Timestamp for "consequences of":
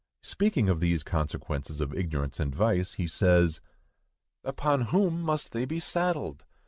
1.03-1.93